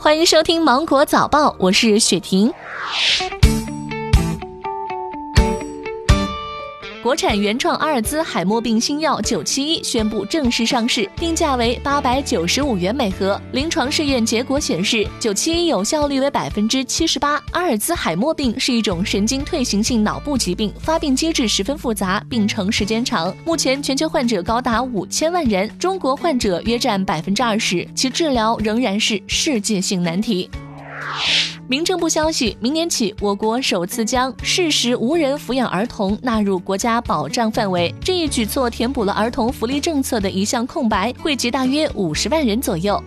[0.00, 2.52] 欢迎收听《芒果早报》，我是雪婷。
[7.08, 13.40] 国产原创阿尔兹海默病新药九七一宣布正式上市，定价为八百九十五元每盒。
[13.52, 17.42] 临床试验结果显示，九七一有效率为百分之七十八。
[17.52, 23.34] 阿尔兹海默病是一种神经退行性脑部疾病，发病机制十分复杂，病程时间长。
[23.42, 30.50] 目前全球患者高达五千万人，中国患者约占百分之二十，其治疗仍然是世界性难题。
[31.70, 37.94] 民政部消息，明年起，我国首次将事实无人抚养儿童纳入国家保障范围。
[38.00, 42.98] 这一举措填补了儿童福利政策的一项空白，惠及大约五十万人左右。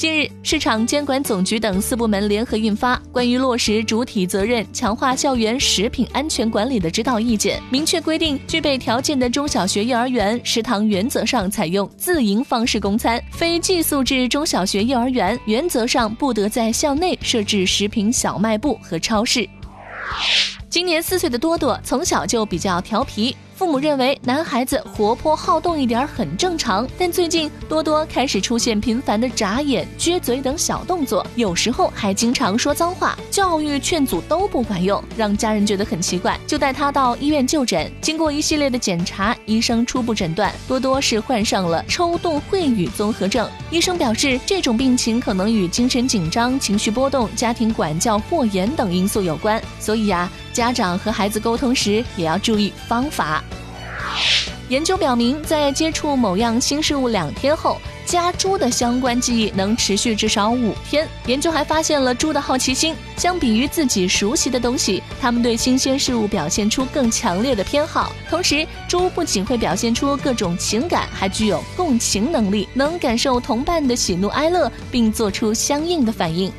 [0.00, 19.46] 近日，市场监管总局等四部门联合印发《关于落实主体责任、强化校园食品安全管理的指导意见》，明确规定，具备条件的中小学幼儿园食堂原则上采用自营方式供餐，非寄宿制中小学幼儿园原则上不得在校内设置食品小卖部和超市。
[20.70, 23.36] 今年四岁的多多从小就比较调皮。
[23.60, 37.92] 父母认为男孩子活泼好动一点很正常，但最近多多开始出现频繁的眨眼、撅嘴等小动作，有时候还经常说脏话，教育劝阻都不管用，让家人觉得很奇怪，就带他到医院就诊。
[38.00, 43.46] 经过一系列的检查，医生初步诊断多多是患上了抽动秽语综合症。
[43.70, 53.42] 医生表示，这种病情可能与精神紧张、情绪波动、家庭管教过严等因素有关，所以呀，家长和孩子沟通时也要注意方法。
[54.68, 61.08] 研究表明，在接触某样新事物两天后，家猪的相关记忆能持续至少五天。
[61.26, 68.12] 研究还发现了猪的好奇心，相比于自己熟悉的东西，它们对新鲜事物表现出更强烈的偏好。
[68.28, 76.52] 同时，猪不仅会表现出各种情感，还具有共情能力，能感受同伴的喜怒哀乐，并做出相应的反应。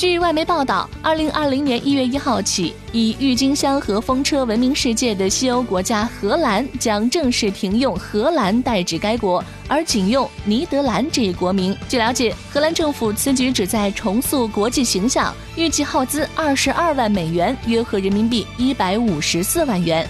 [0.00, 11.76] 据外媒报道，二零二零年一月一号起，以郁金香和风车闻名世界的西欧国家荷兰将正式停用“荷兰”代指该国，而仅用“尼德兰”这一国名。
[11.86, 20.08] 据了解，荷兰政府此举旨在重塑国际形象，预计耗资二十二万美元，约合人民币一百五十四万元。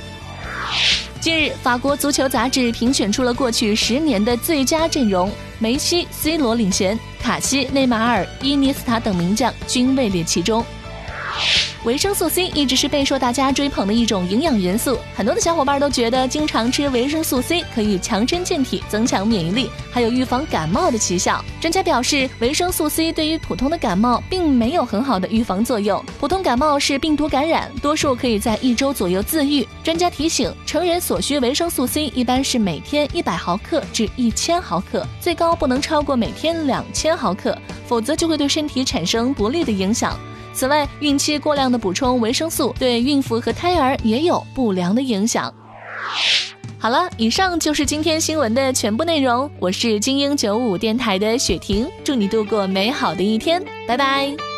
[1.21, 6.99] 近日，法国足球杂志评选出了过去十年的最佳阵容，梅西、C 罗领衔。
[7.21, 10.65] 卡西、内马尔、伊涅斯塔等名将均位列其中。
[11.85, 21.43] 维生素 C 一直是备受大家追捧的一种营养元素，很多的小伙伴都觉得经常吃维生素 C 可以强身健体、增强免疫力，还有预防感冒的奇效。
[21.59, 26.05] 专家表示，维生素 C 对于普通的感冒并没有很好的预防作用。
[26.19, 29.67] 普通感冒是病毒感染，多数可以在一周左右自愈。
[29.83, 40.21] 专家提醒，成人所需维生素 C 一般是每天一百毫克至一千毫克，最高不能超过每天两千毫克，否则就会对身体产生不利的影响。
[40.61, 45.51] 此外，孕期过量的补充维生素对孕妇和胎儿也有不良的影响。
[46.79, 49.51] 好了，以上就是今天新闻的全部内容。
[49.59, 54.50] 我是精英九五电台的雪婷，祝你度过美好的一天，拜拜。